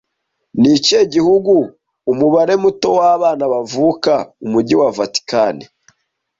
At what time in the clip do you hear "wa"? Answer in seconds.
4.81-4.89